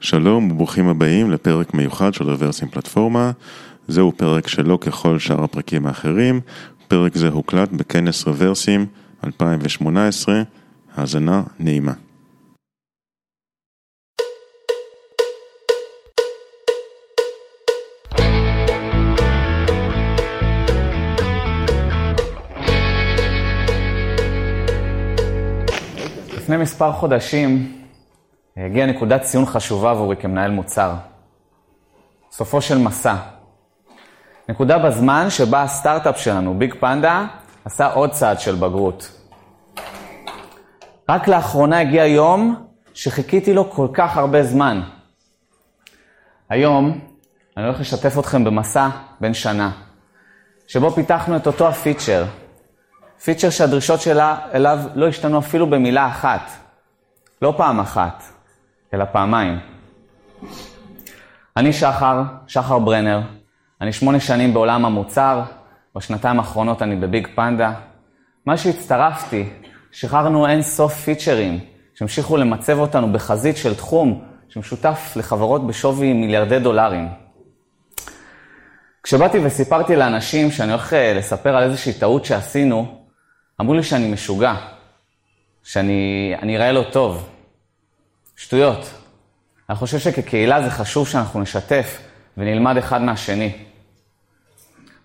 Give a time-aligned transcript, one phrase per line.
[0.00, 3.30] שלום וברוכים הבאים לפרק מיוחד של רוורסים פלטפורמה.
[3.88, 6.40] זהו פרק שלא ככל שאר הפרקים האחרים.
[6.88, 8.86] פרק זה הוקלט בכנס רוורסים
[9.24, 10.42] 2018.
[10.96, 11.92] האזנה נעימה.
[26.36, 27.77] לפני מספר חודשים
[28.66, 30.94] הגיעה נקודת ציון חשובה עבורי כמנהל מוצר.
[32.32, 33.14] סופו של מסע.
[34.48, 37.26] נקודה בזמן שבה הסטארט-אפ שלנו, ביג פנדה,
[37.64, 39.12] עשה עוד צעד של בגרות.
[41.08, 44.82] רק לאחרונה הגיע יום שחיכיתי לו כל כך הרבה זמן.
[46.48, 47.00] היום
[47.56, 48.88] אני הולך לשתף אתכם במסע
[49.20, 49.70] בן שנה,
[50.66, 52.24] שבו פיתחנו את אותו הפיצ'ר,
[53.24, 56.50] פיצ'ר שהדרישות שלה אליו לא השתנו אפילו במילה אחת.
[57.42, 58.22] לא פעם אחת,
[58.94, 59.58] אלא פעמיים.
[61.56, 63.20] אני שחר, שחר ברנר,
[63.80, 65.42] אני שמונה שנים בעולם המוצר,
[65.96, 67.72] בשנתיים האחרונות אני בביג פנדה.
[68.46, 69.48] מה שהצטרפתי,
[69.92, 71.60] שחררנו אין סוף פיצ'רים,
[71.94, 77.08] שהמשיכו למצב אותנו בחזית של תחום שמשותף לחברות בשווי מיליארדי דולרים.
[79.02, 83.04] כשבאתי וסיפרתי לאנשים שאני הולך לספר על איזושהי טעות שעשינו,
[83.60, 84.54] אמרו לי שאני משוגע,
[85.62, 87.37] שאני אראה לא טוב.
[88.38, 88.90] שטויות.
[89.70, 91.98] אני חושב שכקהילה זה חשוב שאנחנו נשתף
[92.36, 93.52] ונלמד אחד מהשני.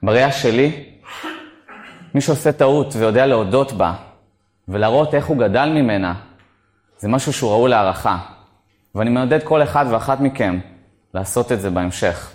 [0.04, 0.84] בראייה שלי,
[2.16, 3.94] מי שעושה טעות ויודע להודות בה
[4.68, 6.14] ולהראות איך הוא גדל ממנה,
[6.98, 8.18] זה משהו שהוא ראוי להערכה.
[8.96, 10.60] ואני מעודד כל אחד ואחת מכם
[11.14, 12.32] לעשות את זה בהמשך.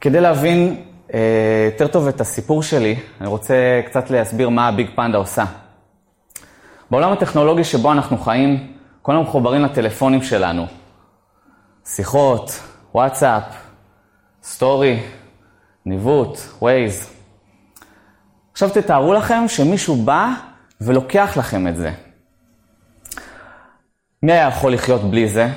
[0.00, 5.18] כדי להבין אה, יותר טוב את הסיפור שלי, אני רוצה קצת להסביר מה ה BigPanda
[5.18, 5.44] עושה.
[6.90, 8.73] בעולם הטכנולוגי שבו אנחנו חיים,
[9.04, 10.66] כולנו מחוברים לטלפונים שלנו.
[11.86, 12.50] שיחות,
[12.94, 13.42] וואטסאפ,
[14.42, 15.02] סטורי,
[15.86, 17.10] ניווט, Waze.
[18.52, 20.28] עכשיו תתארו לכם שמישהו בא
[20.80, 21.92] ולוקח לכם את זה.
[24.22, 25.48] מי היה יכול לחיות בלי זה?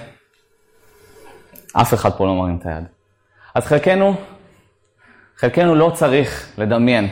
[1.73, 2.83] אף אחד פה לא מרים את היד.
[3.55, 4.15] אז חלקנו
[5.37, 7.09] חלקנו לא צריך לדמיין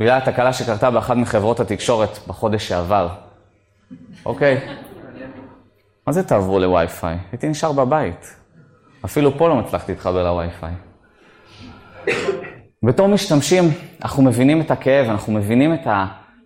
[0.00, 3.08] בגלל התקלה שקרתה באחת מחברות התקשורת בחודש שעבר.
[4.26, 4.76] אוקיי?
[6.10, 7.18] מה זה תעברו לווי-פיי?
[7.32, 8.36] הייתי נשאר בבית.
[9.04, 10.72] אפילו פה לא הצלחתי להתחבר לווי-פיי.
[12.82, 13.64] בתור משתמשים,
[14.02, 15.86] אנחנו מבינים את הכאב, אנחנו מבינים את,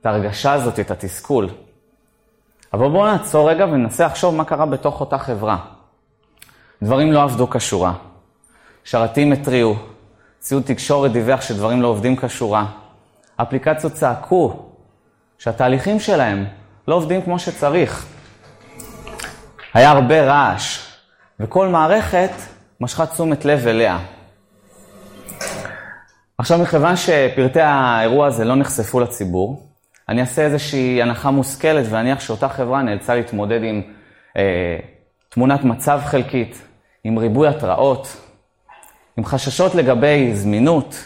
[0.04, 1.48] ההרגשה הזאת, את התסכול.
[2.72, 5.56] אבל בואו נעצור רגע וננסה לחשוב מה קרה בתוך אותה חברה.
[6.82, 7.92] דברים לא עבדו כשורה.
[8.84, 9.76] שרתים התריעו,
[10.38, 12.66] ציוד תקשורת דיווח שדברים לא עובדים כשורה.
[13.36, 14.62] אפליקציות צעקו
[15.38, 16.44] שהתהליכים שלהם
[16.88, 18.13] לא עובדים כמו שצריך.
[19.74, 20.78] היה הרבה רעש,
[21.40, 22.30] וכל מערכת
[22.80, 23.98] משכה תשומת לב אליה.
[26.38, 29.68] עכשיו, מכיוון שפרטי האירוע הזה לא נחשפו לציבור,
[30.08, 33.82] אני אעשה איזושהי הנחה מושכלת ואניח שאותה חברה נאלצה להתמודד עם
[34.36, 34.78] אה,
[35.28, 36.62] תמונת מצב חלקית,
[37.04, 38.16] עם ריבוי התראות,
[39.16, 41.04] עם חששות לגבי זמינות,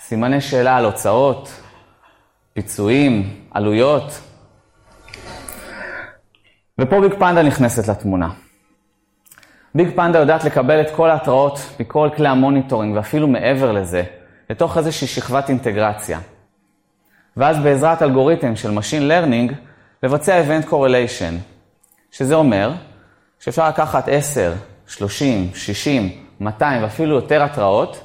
[0.00, 1.60] סימני שאלה על הוצאות,
[2.52, 4.20] פיצויים, עלויות.
[6.78, 8.28] ופה ביג פנדה נכנסת לתמונה.
[9.74, 14.02] BigPanda יודעת לקבל את כל ההתראות מכל כלי ה monitoring ואפילו מעבר לזה,
[14.50, 16.18] לתוך איזושהי שכבת אינטגרציה.
[17.36, 19.52] ואז בעזרת אלגוריתם של Machine Learning,
[20.02, 21.34] לבצע Event Correlation,
[22.10, 22.72] שזה אומר
[23.40, 24.52] שאפשר לקחת 10,
[24.86, 26.10] 30, 60,
[26.40, 28.00] 200 ואפילו יותר התראות,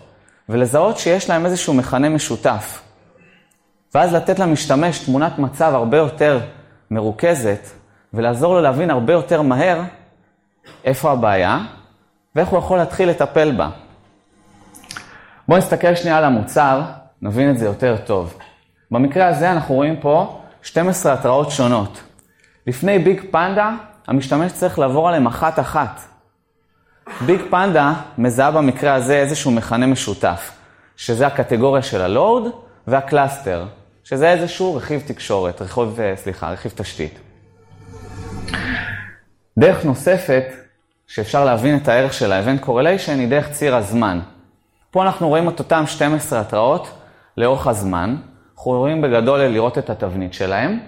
[0.49, 2.81] ולזהות שיש להם איזשהו מכנה משותף.
[3.95, 6.39] ואז לתת למשתמש תמונת מצב הרבה יותר
[6.91, 7.80] מרוכזת,
[8.13, 9.81] ולעזור לו להבין הרבה יותר מהר
[10.83, 11.59] איפה הבעיה,
[12.35, 13.69] ואיך הוא יכול להתחיל לטפל בה.
[15.47, 16.81] בואו נסתכל שנייה על המוצר,
[17.21, 18.37] נבין את זה יותר טוב.
[18.91, 22.01] במקרה הזה אנחנו רואים פה 12 התראות שונות.
[22.67, 23.71] לפני ביג פנדה,
[24.07, 26.01] המשתמש צריך לעבור עליהן אחת-אחת.
[27.25, 30.51] ביג פנדה מזהה במקרה הזה איזשהו מכנה משותף,
[30.95, 32.43] שזה הקטגוריה של הלואוד
[32.87, 33.65] וה cluster,
[34.03, 37.19] שזה איזשהו רכיב תקשורת, רכיב, אה, סליחה, רכיב תשתית.
[39.57, 40.43] דרך נוספת
[41.07, 44.19] שאפשר להבין את הערך של ה-Event Correlation היא דרך ציר הזמן.
[44.91, 46.91] פה אנחנו רואים את אותם 12 התראות
[47.37, 48.15] לאורך הזמן,
[48.55, 50.79] אנחנו רואים בגדול לראות את התבנית שלהם,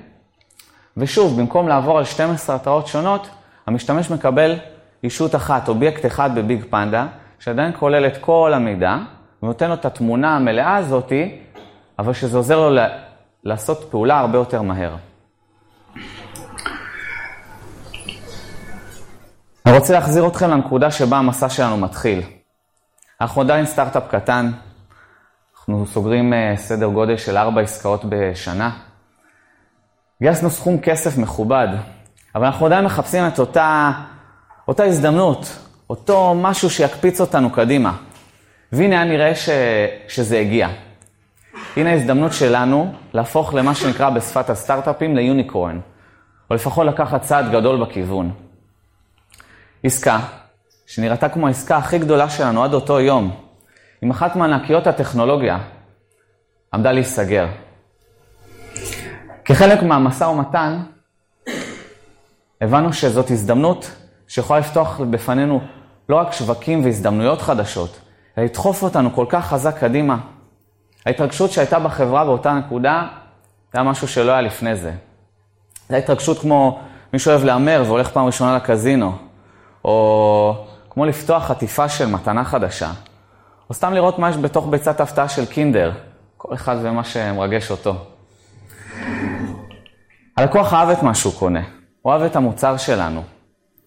[0.98, 3.30] ושוב, במקום לעבור על 12 התראות שונות,
[3.68, 4.56] המשתמש מקבל
[5.03, 7.07] ישות אחת, אובייקט אחד ב BigPanda,
[7.39, 8.98] שעדיין כולל את כל המידע,
[9.44, 11.39] ונותן לו את התמונה המלאה הזאתי,
[12.00, 12.81] אבל שזה עוזר לו
[13.44, 14.95] לעשות פעולה הרבה יותר מהר.
[19.65, 22.21] אני רוצה להחזיר אתכם לנקודה שבה המסע שלנו מתחיל.
[23.21, 24.51] אנחנו עדיין סטארט-אפ קטן,
[25.56, 28.71] אנחנו סוגרים אה, סדר גודל של ארבע עסקאות בשנה.
[30.21, 31.68] גייסנו סכום כסף מכובד,
[32.36, 33.92] אבל אנחנו עדיין מחפשים את אותה,
[34.68, 35.57] אותה הזדמנות,
[35.89, 37.98] אותו משהו שיקפיץ אותנו קדימה.
[38.71, 39.50] והנה היה נראה ש,
[40.07, 40.69] שזה הגיע.
[41.77, 45.80] הנה ההזדמנות שלנו להפוך למה שנקרא בשפת הסטארט-אפים ליוניקורן,
[46.50, 48.42] או לפחות לקחת צעד גדול בכיוון.
[49.83, 50.19] עסקה,
[50.85, 53.35] שנראתה כמו העסקה הכי גדולה שלנו עד אותו יום,
[54.01, 55.59] עם אחת מענקיות הטכנולוגיה,
[56.74, 57.47] עמדה להיסגר.
[59.45, 60.80] כחלק מהמשא ומתן,
[62.62, 63.91] הבנו שזאת הזדמנות
[64.27, 65.62] שיכולה לפתוח בפנינו
[66.09, 68.00] לא רק שווקים והזדמנויות חדשות,
[68.38, 70.18] אלא לדחוף אותנו כל כך חזק קדימה.
[71.06, 73.07] ההתרגשות שהייתה בחברה באותה נקודה,
[73.74, 74.91] זה היה משהו שלא היה לפני זה.
[75.89, 76.79] זו התרגשות כמו
[77.13, 79.18] מי שאוהב להמר והולך פעם ראשונה לקזינו,
[79.85, 80.56] או
[80.89, 82.91] כמו לפתוח חטיפה של מתנה חדשה,
[83.69, 85.91] או סתם לראות מה יש בתוך ביצת הפתעה של קינדר,
[86.38, 87.95] כל אחד ומה שמרגש אותו.
[90.38, 91.62] הלקוח אהב את מה שהוא קונה,
[92.01, 93.24] הוא אהב את המוצר שלנו,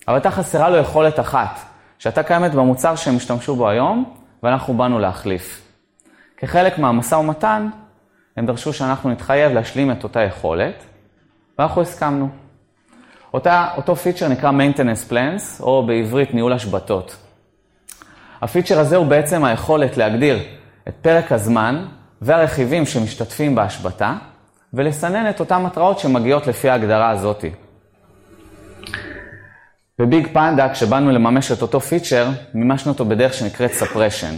[0.08, 1.58] אבל הייתה חסרה לו יכולת אחת,
[1.98, 5.62] שהייתה קיימת במוצר שהם השתמשו בו היום, ואנחנו באנו להחליף.
[6.36, 7.68] כחלק מהמשא ומתן,
[8.36, 10.84] הם דרשו שאנחנו נתחייב להשלים את אותה יכולת,
[11.58, 12.28] ואנחנו הסכמנו.
[13.36, 17.16] אותה, אותו פיצ'ר נקרא maintenance plans, או בעברית ניהול השבתות.
[18.42, 20.38] הפיצ'ר הזה הוא בעצם היכולת להגדיר
[20.88, 21.86] את פרק הזמן
[22.22, 24.14] והרכיבים שמשתתפים בהשבתה,
[24.74, 27.50] ולסנן את אותן התראות שמגיעות לפי ההגדרה הזאתי.
[29.98, 34.34] ב BigPanda, כשבאנו לממש את אותו פיצ'ר, מימשנו אותו בדרך שנקראת suppression.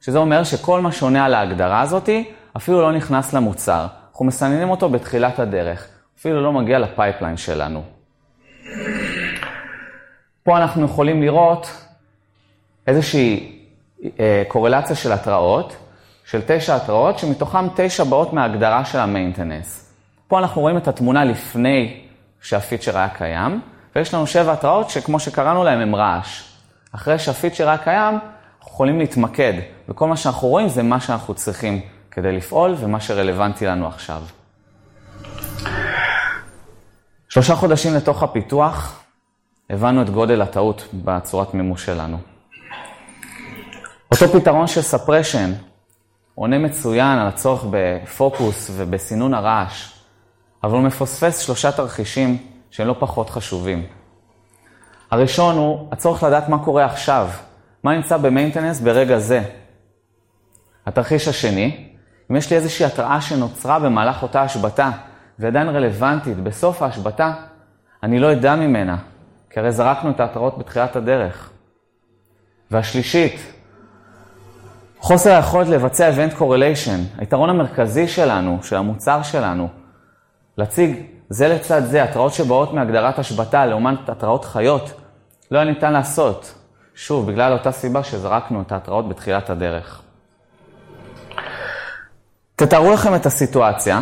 [0.00, 3.86] שזה אומר שכל מה שעונה על ההגדרה הזאתי, אפילו לא נכנס למוצר.
[4.10, 5.88] אנחנו מסננים אותו בתחילת הדרך,
[6.18, 7.99] אפילו לא מגיע ל pipeline שלנו.
[10.50, 11.70] פה אנחנו יכולים לראות
[12.86, 13.58] איזושהי
[14.20, 15.76] אה, קורלציה של התראות,
[16.24, 19.94] של תשע התראות, שמתוכן תשע באות מההגדרה של המיינטנס.
[20.28, 22.00] פה אנחנו רואים את התמונה לפני
[22.40, 23.60] שהפיצ'ר היה קיים,
[23.96, 26.42] ויש לנו שבע התראות שכמו שקראנו להם הם רעש.
[26.92, 29.52] אחרי שהפיצ'ר היה קיים, אנחנו יכולים להתמקד,
[29.88, 31.80] וכל מה שאנחנו רואים זה מה שאנחנו צריכים
[32.10, 34.22] כדי לפעול ומה שרלוונטי לנו עכשיו.
[37.28, 39.00] שלושה חודשים לתוך הפיתוח,
[39.70, 42.18] הבנו את גודל הטעות בצורת מימוש שלנו.
[44.12, 45.52] אותו פתרון של ספרשן
[46.34, 49.92] עונה מצוין על הצורך בפוקוס ובסינון הרעש,
[50.64, 52.38] אבל הוא מפוספס שלושה תרחישים
[52.70, 53.86] שהם לא פחות חשובים.
[55.10, 57.28] הראשון הוא הצורך לדעת מה קורה עכשיו,
[57.84, 59.42] מה נמצא במיינטננס ברגע זה.
[60.86, 61.88] התרחיש השני,
[62.30, 64.90] אם יש לי איזושהי התראה שנוצרה במהלך אותה השבתה,
[65.38, 67.32] ועדיין רלוונטית בסוף ההשבתה,
[68.02, 68.96] אני לא אדע ממנה,
[69.50, 71.50] כי הרי זרקנו את ההתראות בתחילת הדרך.
[72.70, 73.52] והשלישית,
[74.98, 79.68] חוסר היכולת לבצע event correlation, היתרון המרכזי שלנו, של המוצר שלנו,
[80.58, 85.00] להציג זה לצד זה התראות שבאות מהגדרת השבתה לעומת התראות חיות,
[85.50, 86.54] לא היה ניתן לעשות.
[86.94, 90.02] שוב, בגלל אותה סיבה שזרקנו את ההתראות בתחילת הדרך.
[92.56, 94.00] תתארו לכם את הסיטואציה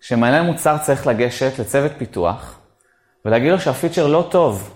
[0.00, 2.59] שמנהל מוצר צריך לגשת לצוות פיתוח
[3.24, 4.74] ולהגיד לו שהפיצ'ר לא טוב,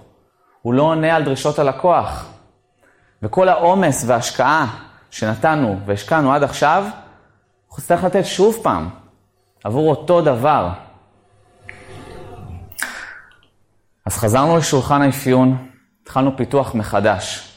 [0.62, 2.26] הוא לא עונה על דרישות הלקוח.
[3.22, 4.66] וכל העומס וההשקעה
[5.10, 6.84] שנתנו והשקענו עד עכשיו,
[7.68, 8.88] אנחנו נצטרך לתת שוב פעם
[9.64, 10.68] עבור אותו דבר.
[14.06, 15.68] אז חזרנו לשולחן האפיון,
[16.02, 17.50] התחלנו פיתוח מחדש.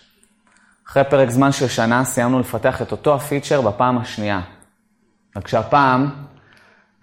[0.88, 4.42] אחרי פרק זמן של שנה סיימנו לפתח את אותו הפיצ'ר בפעם השנייה.
[5.36, 6.10] רק שהפעם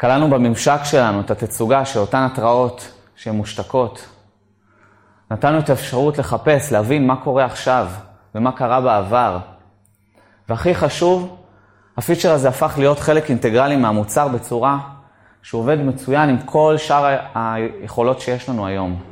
[0.00, 4.08] כללנו בממשק שלנו את התצוגה של אותן התראות שהן מושתקות.
[5.30, 7.88] נתנו את האפשרות לחפש, להבין מה קורה עכשיו
[8.34, 9.38] ומה קרה בעבר.
[10.48, 11.36] והכי חשוב,
[11.96, 14.78] הפיצ'ר הזה הפך להיות חלק אינטגרלי מהמוצר בצורה
[15.42, 19.02] שהוא עובד מצוין עם כל שאר היכולות שיש לנו היום.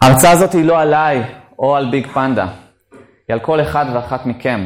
[0.00, 1.22] ההרצאה הזאת היא לא עליי
[1.58, 2.46] או על ביג פנדה,
[3.28, 4.64] היא על כל אחד ואחת מכם.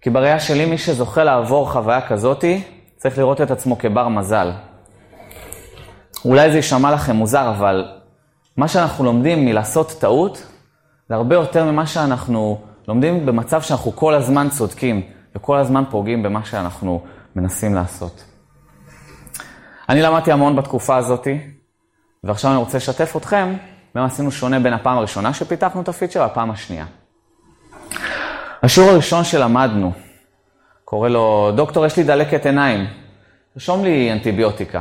[0.00, 2.62] כי בראייה שלי מי שזוכה לעבור חוויה כזאתי,
[3.04, 4.50] צריך לראות את עצמו כבר מזל.
[6.24, 7.88] אולי זה יישמע לכם מוזר, אבל
[8.56, 10.46] מה שאנחנו לומדים מלעשות טעות,
[11.08, 15.02] זה הרבה יותר ממה שאנחנו לומדים במצב שאנחנו כל הזמן צודקים,
[15.36, 17.00] וכל הזמן פוגעים במה שאנחנו
[17.36, 18.24] מנסים לעשות.
[19.88, 21.40] אני למדתי המון בתקופה הזאתי,
[22.24, 23.54] ועכשיו אני רוצה לשתף אתכם
[23.94, 26.86] במה עשינו שונה בין הפעם הראשונה שפיתחנו את הפיצ'ר לפעם השנייה.
[28.62, 29.92] השיעור הראשון שלמדנו,
[30.84, 32.86] קורא לו, דוקטור, יש לי דלקת עיניים,
[33.54, 34.80] תרשום לי אנטיביוטיקה.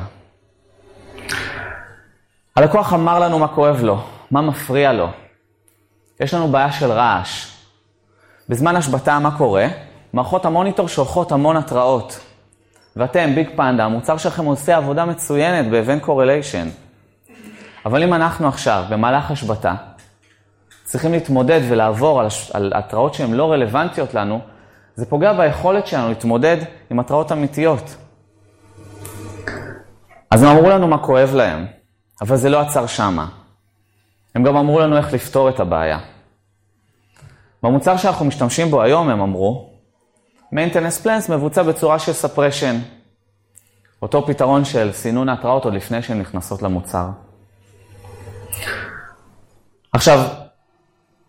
[2.55, 5.09] הלקוח אמר לנו מה כואב לו, מה מפריע לו.
[6.19, 7.47] יש לנו בעיה של רעש.
[8.49, 9.67] בזמן השבתה מה קורה?
[10.13, 12.19] מערכות המוניטור שולחות המון התראות.
[12.95, 16.67] ואתם, ביג פנדה, המוצר שלכם עושה עבודה מצוינת ב-Event Correlation.
[17.85, 19.73] אבל אם אנחנו עכשיו, במהלך השבתה,
[20.83, 24.41] צריכים להתמודד ולעבור על, על התראות שהן לא רלוונטיות לנו,
[24.95, 26.57] זה פוגע ביכולת שלנו להתמודד
[26.89, 27.95] עם התראות אמיתיות.
[30.31, 31.65] אז הם אמרו לנו מה כואב להם,
[32.21, 33.27] אבל זה לא עצר שמה.
[34.35, 35.99] הם גם אמרו לנו איך לפתור את הבעיה.
[37.63, 39.69] במוצר שאנחנו משתמשים בו היום, הם אמרו,
[40.53, 42.75] maintenance plans מבוצע בצורה של suppression.
[44.01, 47.09] אותו פתרון של סינון ההתראות עוד לפני שהן נכנסות למוצר.
[49.93, 50.19] עכשיו,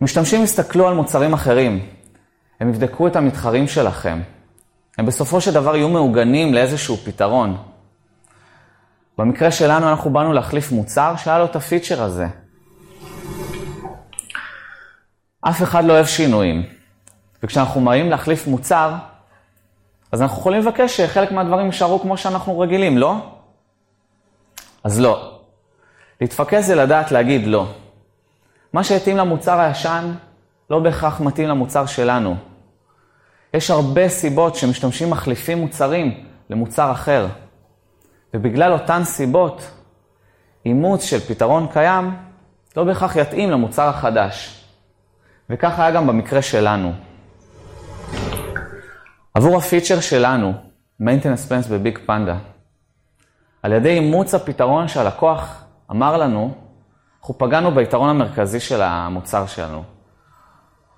[0.00, 1.86] משתמשים יסתכלו על מוצרים אחרים,
[2.60, 4.20] הם יבדקו את המתחרים שלכם.
[4.98, 7.56] הם בסופו של דבר יהיו מעוגנים לאיזשהו פתרון.
[9.18, 12.26] במקרה שלנו אנחנו באנו להחליף מוצר שהיה לו את הפיצ'ר הזה.
[15.40, 16.66] אף אחד לא אוהב שינויים.
[17.42, 18.94] וכשאנחנו באים להחליף מוצר,
[20.12, 23.16] אז אנחנו יכולים לבקש שחלק מהדברים יישארו כמו שאנחנו רגילים, לא?
[24.84, 25.38] אז לא.
[26.20, 27.66] להתפקס זה לדעת להגיד לא.
[28.72, 30.12] מה שהתאים למוצר הישן,
[30.70, 32.36] לא בהכרח מתאים למוצר שלנו.
[33.54, 37.26] יש הרבה סיבות שמשתמשים מחליפים מוצרים למוצר אחר.
[38.34, 39.70] ובגלל אותן סיבות,
[40.66, 42.16] אימוץ של פתרון קיים
[42.76, 44.64] לא בהכרח יתאים למוצר החדש.
[45.50, 46.92] וכך היה גם במקרה שלנו.
[49.34, 50.52] עבור הפיצ'ר שלנו,
[51.00, 52.36] maintenance plans בביג פנדה,
[53.62, 56.54] על ידי אימוץ הפתרון שהלקוח אמר לנו,
[57.20, 59.93] אנחנו פגענו ביתרון המרכזי של המוצר שלנו.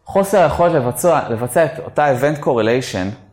[0.06, 3.26] חוסר היכולת לבצע, לבצע את אותה event correlation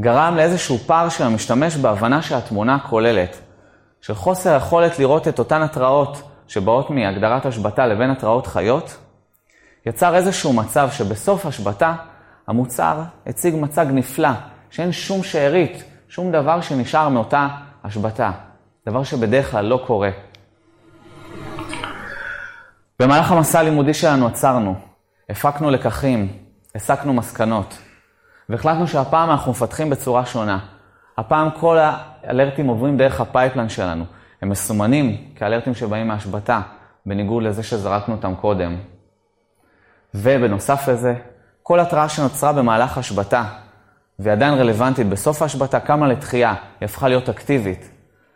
[0.00, 3.36] גרם לאיזשהו פער של המשתמש בהבנה של התמונה כוללת,
[4.00, 8.96] של חוסר היכולת לראות את אותן התראות שבאות מהגדרת השבתה לבין התראות חיות,
[9.86, 11.94] יצר איזשהו מצב שבסוף השבתה
[12.46, 14.30] המוצר הציג מצג נפלא,
[14.70, 17.48] שאין שום שארית, שום דבר שנשאר מאותה
[17.84, 18.30] השבתה,
[18.86, 20.10] דבר שבדרך כלל לא קורה.
[23.00, 24.74] במהלך המסע הלימודי שלנו עצרנו,
[25.30, 26.28] הפקנו לקחים,
[26.74, 27.78] הסקנו מסקנות,
[28.48, 30.58] והחלטנו שהפעם אנחנו מפתחים בצורה שונה.
[31.18, 34.04] הפעם כל האלרטים עוברים דרך הפייפלן שלנו.
[34.42, 36.60] הם מסומנים כאלרטים שבאים מהשבתה,
[37.06, 38.76] בניגוד לזה שזרקנו אותם קודם.
[40.14, 41.14] ובנוסף לזה,
[41.62, 43.44] כל התראה שנוצרה במהלך השבתה,
[44.18, 47.90] והיא עדיין רלוונטית בסוף ההשבתה, קמה לתחייה, היא הפכה להיות אקטיבית.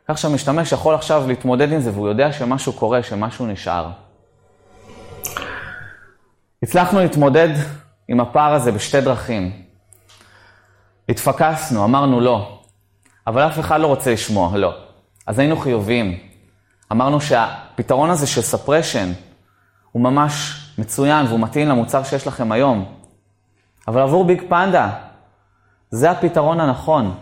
[0.08, 3.90] כך שהמשתמש יכול עכשיו להתמודד עם זה והוא יודע שמשהו קורה, שמשהו נשאר.
[6.62, 7.48] הצלחנו להתמודד
[8.08, 9.62] עם הפער הזה בשתי דרכים.
[11.08, 12.60] התפקסנו, אמרנו לא,
[13.26, 14.74] אבל אף אחד לא רוצה לשמוע, לא.
[15.26, 16.18] אז היינו חיוביים.
[16.92, 19.12] אמרנו שהפתרון הזה של ספרשן
[19.92, 22.94] הוא ממש מצוין והוא מתאים למוצר שיש לכם היום.
[23.88, 24.90] אבל עבור ביג פנדה,
[25.90, 27.18] זה הפתרון הנכון.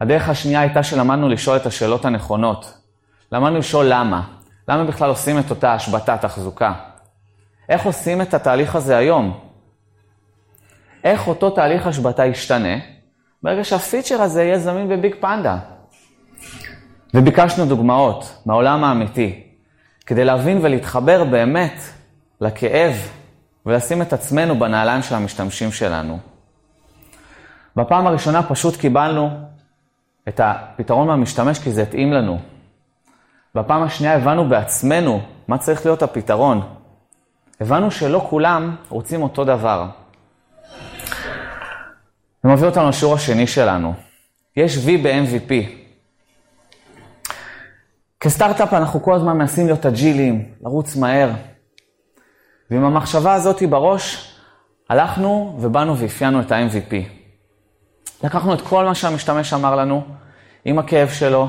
[0.00, 2.78] הדרך השנייה הייתה שלמדנו לשאול את השאלות הנכונות.
[3.32, 4.22] למדנו לשאול למה.
[4.68, 6.72] למה בכלל עושים את אותה השבתה, תחזוקה?
[7.68, 9.38] איך עושים את התהליך הזה היום?
[11.04, 12.76] איך אותו תהליך השבתה ישתנה
[13.42, 15.58] ברגע שהפיצ'ר הזה יהיה זמין בביג פנדה?
[17.14, 19.42] וביקשנו דוגמאות מהעולם האמיתי,
[20.06, 21.80] כדי להבין ולהתחבר באמת
[22.40, 22.94] לכאב
[23.66, 26.18] ולשים את עצמנו בנעליים של המשתמשים שלנו.
[27.76, 29.30] בפעם הראשונה פשוט קיבלנו
[30.28, 32.38] את הפתרון מהמשתמש כי זה התאים לנו.
[33.54, 36.77] בפעם השנייה הבנו בעצמנו מה צריך להיות הפתרון.
[37.60, 39.86] הבנו שלא כולם רוצים אותו דבר.
[42.42, 43.94] זה מביא אותנו לשיעור השני שלנו.
[44.56, 45.52] יש V ב-MVP.
[48.20, 51.30] כסטארט-אפ אנחנו כל הזמן מנסים להיות אג'ילים, לרוץ מהר.
[52.70, 54.34] ועם המחשבה הזאת בראש,
[54.90, 56.94] הלכנו ובאנו ואפיינו את ה-MVP.
[58.24, 60.04] לקחנו את כל מה שהמשתמש אמר לנו,
[60.64, 61.48] עם הכאב שלו,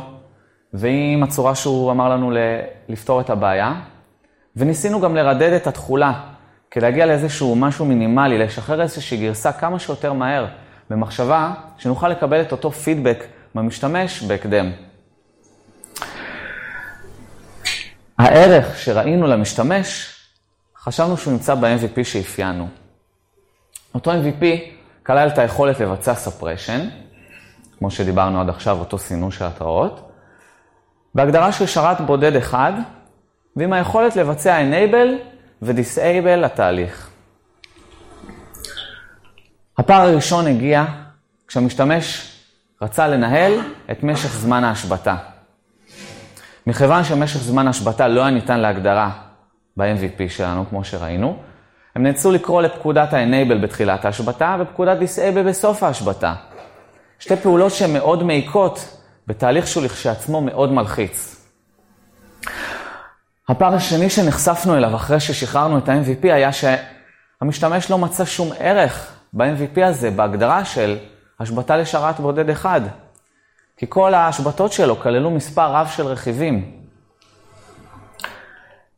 [0.74, 2.32] ועם הצורה שהוא אמר לנו
[2.88, 3.74] לפתור את הבעיה,
[4.60, 6.14] וניסינו גם לרדד את התכולה,
[6.72, 10.46] כדי להגיע לאיזשהו משהו מינימלי, לשחרר איזושהי גרסה כמה שיותר מהר,
[10.90, 13.24] במחשבה שנוכל לקבל את אותו פידבק
[13.54, 14.72] מהמשתמש בהקדם.
[18.18, 20.16] הערך שראינו למשתמש,
[20.78, 22.68] חשבנו שהוא נמצא ב-MVP שאפיינו.
[23.96, 24.46] אותו MVP
[25.04, 26.90] כלל את היכולת לבצע ספרשן,
[27.78, 30.12] כמו שדיברנו עד עכשיו, אותו סינון של התראות,
[31.16, 32.74] בהגדרה של שרת בודד אחד,
[33.60, 35.24] ועם היכולת לבצע enable
[35.62, 37.10] ו-disable לתהליך.
[39.78, 40.86] הפער הראשון הגיע
[41.48, 42.36] כשהמשתמש
[42.82, 43.54] רצה לנהל
[43.92, 45.16] את משך זמן ההשבתה.
[46.68, 49.12] מכיוון שבמשך זמן השבתה לא היה ניתן להגדרה
[49.78, 51.38] ב-MVP שלנו, כמו שראינו,
[51.96, 56.34] הם נאלצו לקרוא לפקודת ה-Enable בתחילת ההשבתה ופקודת Disable בסוף ההשבתה.
[57.20, 58.98] שתי פעולות שהן מאוד מעיקות
[59.28, 61.39] בתהליך שהוא לכשעצמו מאוד מלחיץ.
[63.50, 69.86] הפער השני שנחשפנו אליו אחרי ששחררנו את ה-MVP היה שהמשתמש לא מצא שום ערך ב-MVP
[69.86, 70.98] הזה, בהגדרה של
[71.40, 72.82] השבתה לשרת בודד אחד.
[73.78, 76.72] כי כל ההשבתות שלו כללו מספר רב של רכיבים.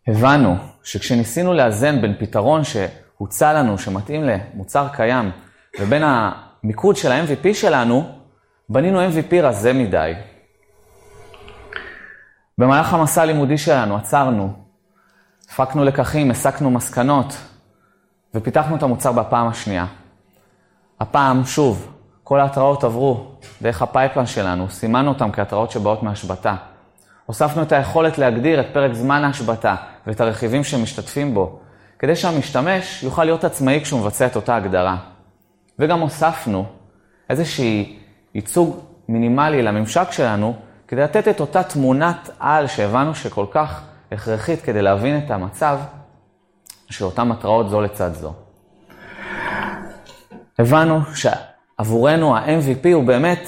[0.08, 5.32] הבנו שכשניסינו לאזן בין פתרון שהוצע לנו, שמתאים למוצר קיים,
[5.80, 8.10] ובין המיקוד של ה-MVP שלנו,
[8.70, 10.14] בנינו MVP רזה מדי.
[12.58, 14.54] במהלך המסע הלימודי שלנו עצרנו,
[15.50, 17.38] הפקנו לקחים, הסקנו מסקנות,
[18.36, 19.86] ופיתחנו את המוצר בפעם השנייה.
[21.00, 21.92] הפעם, שוב,
[22.24, 23.26] כל ההתראות עברו
[23.62, 26.56] דרך הפייפלן שלנו, סימנו אותם כהתראות שבאות מהשבתה.
[27.26, 29.76] הוספנו את היכולת להגדיר את פרק זמן ההשבתה
[30.08, 31.60] ואת הרכיבים שמשתתפים בו,
[32.00, 34.98] כדי שהמשתמש יוכל להיות עצמאי כשהוא מבצע את אותה הגדרה.
[35.80, 36.66] וגם הוספנו
[37.30, 38.00] איזשהי
[38.36, 40.56] ייצוג מינימלי לממשק שלנו,
[40.92, 43.82] כדי לתת את אותה תמונת על שהבנו שכל כך
[44.12, 45.80] הכרחית כדי להבין את המצב
[46.90, 48.34] של אותן התראות זו לצד זו.
[50.60, 53.40] הבנו שעבורנו ה-MVP הוא באמת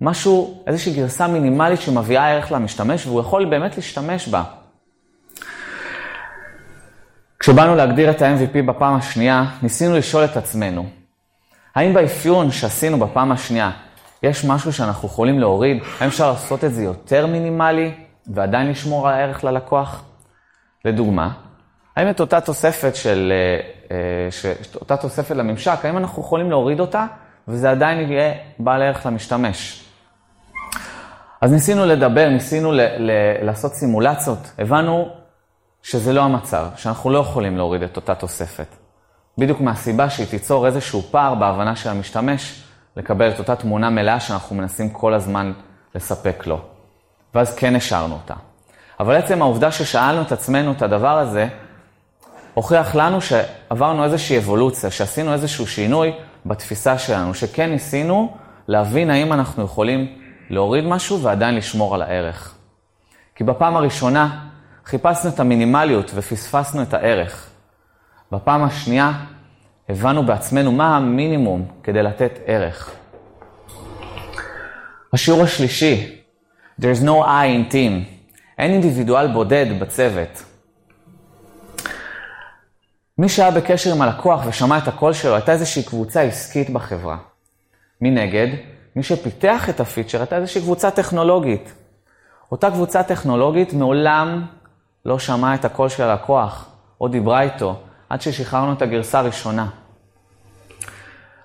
[0.00, 4.42] משהו, איזושהי גרסה מינימלית שמביאה ערך למשתמש, והוא יכול באמת להשתמש בה.
[7.38, 10.86] כשבאנו להגדיר את ה-MVP בפעם השנייה, ניסינו לשאול את עצמנו,
[11.74, 13.70] האם באפיון שעשינו בפעם השנייה,
[14.22, 15.82] יש משהו שאנחנו יכולים להוריד?
[16.00, 17.94] האם אפשר לעשות את זה יותר מינימלי
[18.26, 20.04] ועדיין לשמור על הערך ללקוח?
[20.84, 21.30] לדוגמה,
[21.96, 23.32] האם את אותה תוספת של,
[23.90, 23.96] אה,
[24.50, 27.06] אה, אותה תוספת לממשק, האם אנחנו יכולים להוריד אותה
[27.48, 29.84] וזה עדיין יהיה בעל ערך למשתמש?
[31.40, 35.08] אז ניסינו לדבר, ניסינו ל- ל- לעשות סימולציות, הבנו
[35.82, 38.66] שזה לא המצב, שאנחנו לא יכולים להוריד את אותה תוספת.
[39.38, 42.64] בדיוק מהסיבה שהיא תיצור איזשהו פער בהבנה של המשתמש,
[42.98, 45.52] לקבל את אותה תמונה מלאה שאנחנו מנסים כל הזמן
[45.94, 46.60] לספק לו.
[47.34, 48.34] ואז כן השארנו אותה.
[49.00, 51.48] אבל עצם העובדה ששאלנו את עצמנו את הדבר הזה,
[52.54, 56.12] הוכיח לנו שעברנו איזושהי אבולוציה, שעשינו איזשהו שינוי
[56.46, 58.36] בתפיסה שלנו, שכן ניסינו
[58.68, 60.18] להבין האם אנחנו יכולים
[60.50, 62.54] להוריד משהו ועדיין לשמור על הערך.
[63.34, 64.46] כי בפעם הראשונה
[64.84, 67.46] חיפשנו את המינימליות ופספסנו את הערך.
[68.32, 69.12] בפעם השנייה
[69.88, 72.90] הבנו בעצמנו מה המינימום כדי לתת ערך.
[75.12, 76.14] השיעור השלישי,
[76.80, 78.08] There's no I in team.
[78.58, 80.44] אין אינדיבידואל בודד בצוות.
[83.18, 87.16] מי שהיה בקשר עם הלקוח ושמע את הקול שלו, הייתה איזושהי קבוצה עסקית בחברה.
[88.00, 88.46] מנגד,
[88.96, 91.72] מי שפיתח את הפיצ'ר הייתה איזושהי קבוצה טכנולוגית.
[92.52, 94.46] אותה קבוצה טכנולוגית מעולם
[95.04, 96.68] לא שמעה את הקול של הלקוח,
[97.00, 99.66] או דיברה איתו, עד ששחררנו את הגרסה הראשונה.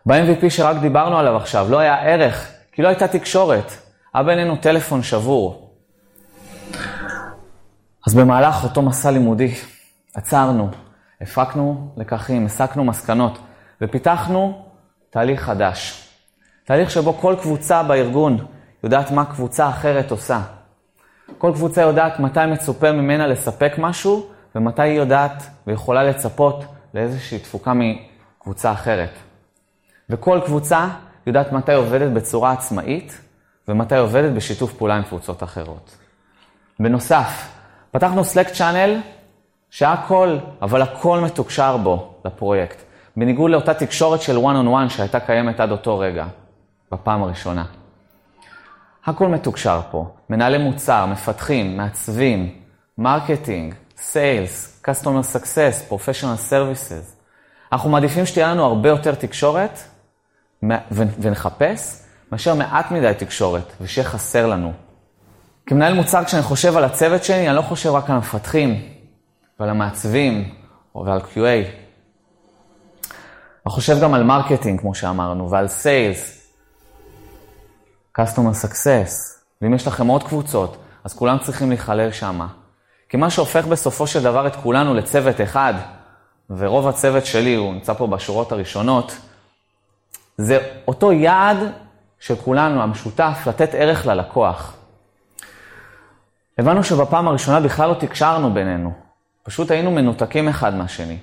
[0.06, 3.72] ב-MVP שרק דיברנו עליו עכשיו, לא היה ערך, כי לא הייתה תקשורת.
[4.14, 5.70] היה בינינו טלפון שבור.
[8.08, 9.54] אז במהלך אותו מסע לימודי,
[10.14, 10.70] עצרנו,
[11.22, 13.40] הפקנו לקחים, הסקנו מסקנות,
[13.82, 14.66] ופיתחנו
[15.10, 16.08] תהליך חדש.
[16.66, 18.46] תהליך שבו כל קבוצה בארגון
[18.84, 20.42] יודעת מה קבוצה אחרת עושה.
[21.38, 26.64] כל קבוצה יודעת מתי מצופה ממנה לספק משהו, ומתי היא יודעת ויכולה לצפות
[26.94, 29.10] לאיזושהי תפוקה מקבוצה אחרת.
[30.10, 30.88] וכל קבוצה
[31.28, 33.22] יודעת מתי עובדת בצורה עצמאית,
[33.68, 35.98] ומתי עובדת בשיתוף פעולה עם קבוצות אחרות.
[36.80, 37.52] בנוסף,
[37.92, 38.90] פתחנו Slack channel
[39.70, 42.82] שהכל, אבל הכל מתוקשר בו לפרויקט,
[43.18, 46.26] בניגוד לאותה תקשורת של one on one שהייתה קיימת עד אותו רגע,
[46.92, 47.66] בפעם הראשונה.
[49.06, 52.60] הכל מתוקשר פה, מנהלי מוצר, מפתחים, מעצבים,
[52.98, 57.24] marketing, sales, customer success, professional services.
[57.72, 59.80] אנחנו מעדיפים שתהיה לנו הרבה יותר תקשורת
[61.22, 64.74] ונחפש, מאשר מעט מדי תקשורת, ושיהיה חסר לנו.
[65.66, 68.82] כמנהל מוצר, כשאני חושב על הצוות שלי, אני לא חושב רק על המפתחים
[69.60, 70.56] ועל המעצבים
[70.96, 71.68] ועל QA.
[73.66, 76.52] אני חושב גם על marketing, כמו שאמרנו, ועל sales,
[78.20, 79.12] customer success,
[79.62, 82.48] ואם יש לכם עוד קבוצות, אז כולם צריכים להיכלל שם.
[83.14, 85.74] כי מה שהופך בסופו של דבר את כולנו לצוות אחד,
[86.50, 89.18] ורוב הצוות שלי, הוא נמצא פה בשורות הראשונות,
[90.38, 91.58] זה אותו יעד
[92.20, 94.76] של כולנו, המשותף, לתת ערך ללקוח.
[96.58, 98.94] הבנו שבפעם הראשונה בכלל לא תקשרנו בינינו,
[99.44, 101.18] פשוט היינו מנותקים אחד מהשני.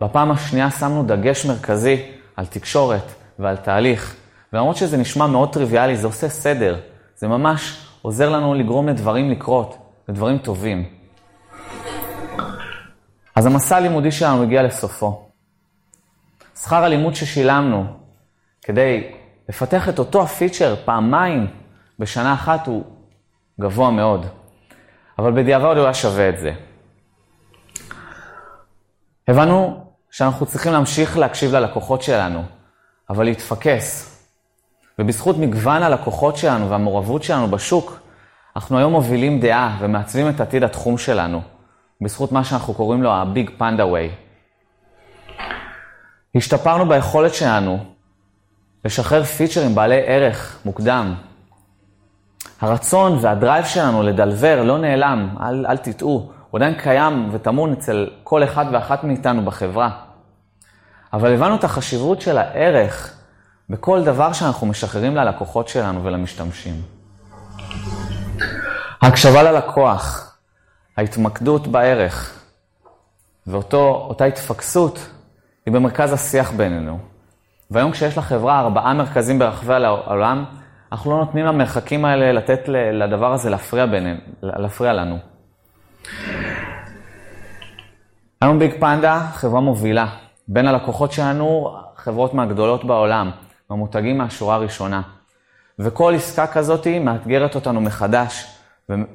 [0.00, 2.02] בפעם השנייה שמנו דגש מרכזי
[2.36, 4.16] על תקשורת ועל תהליך,
[4.52, 6.80] ולמרות שזה נשמע מאוד טריוויאלי, זה עושה סדר,
[7.16, 9.76] זה ממש עוזר לנו לגרום לדברים לקרות,
[10.08, 11.03] לדברים טובים.
[13.54, 15.28] המסע הלימודי שלנו הגיע לסופו.
[16.62, 17.86] שכר הלימוד ששילמנו
[18.62, 19.12] כדי
[19.48, 21.46] לפתח את אותו הפיצ'ר פעמיים
[21.98, 22.84] בשנה אחת הוא
[23.60, 24.26] גבוה מאוד.
[25.18, 26.52] אבל בדיעבד הוא היה שווה את זה.
[29.28, 32.42] הבנו שאנחנו צריכים להמשיך להקשיב ללקוחות שלנו,
[33.10, 34.16] אבל להתפקס.
[34.98, 38.00] ובזכות מגוון הלקוחות שלנו והמעורבות שלנו בשוק,
[38.56, 41.53] אנחנו היום מובילים דעה ומעצבים את עתיד התחום שלנו,
[42.00, 44.10] בזכות מה שאנחנו קוראים לו ה-Big Panda Way.
[46.34, 47.84] השתפרנו ביכולת שלנו
[48.84, 51.14] לשחרר פיצ'רים בעלי ערך מוקדם.
[52.60, 58.44] הרצון והדרייב שלנו לדלבר לא נעלם, אל, אל תטעו, הוא עדיין קיים וטמון אצל כל
[58.44, 59.90] אחד ואחת מאיתנו בחברה.
[61.12, 63.14] אבל הבנו את החשיבות של הערך
[63.70, 66.74] בכל דבר שאנחנו משחררים ללקוחות שלנו ולמשתמשים.
[69.02, 70.33] ההקשבה ללקוח,
[70.96, 72.44] ההתמקדות בערך,
[73.46, 75.10] ואותה התפקסות
[75.66, 76.98] היא במרכז השיח בינינו.
[77.70, 80.44] והיום כשיש לחברה ארבעה מרכזים ברחבי העולם,
[80.92, 85.18] אנחנו לא נותנים למרחקים האלה לתת לדבר הזה להפריע, בינינו, להפריע לנו.
[88.40, 90.06] היום ביג פנדה חברה מובילה.
[90.48, 93.30] בין הלקוחות שלנו, חברות מהגדולות בעולם,
[93.70, 95.02] המותגים מהשורה הראשונה.
[95.78, 98.58] וכל עסקה כזאת מאתגרת אותנו מחדש,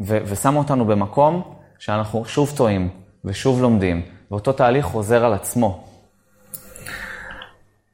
[0.01, 2.89] ושמה אותנו במקום שאנחנו שוב טועים
[3.25, 5.83] ושוב לומדים, ואותו תהליך חוזר על עצמו.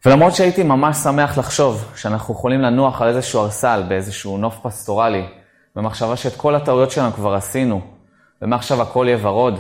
[0.06, 5.28] ולמרות שהייתי ממש שמח לחשוב שאנחנו יכולים לנוח על איזשהו ארסל באיזשהו נוף פסטורלי,
[5.76, 7.82] במחשבה שאת כל הטעויות שלנו כבר עשינו,
[8.42, 9.60] ומעכשיו הכל יהיה ורוד,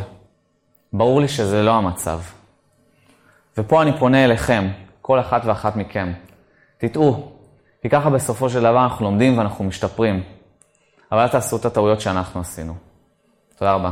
[0.93, 2.19] ברור לי שזה לא המצב.
[3.57, 4.67] ופה אני פונה אליכם,
[5.01, 6.13] כל אחת ואחת מכם.
[6.77, 7.31] תטעו,
[7.81, 10.23] כי ככה בסופו של דבר אנחנו לומדים ואנחנו משתפרים.
[11.11, 12.73] אבל אל תעשו את הטעויות שאנחנו עשינו.
[13.57, 13.91] תודה רבה.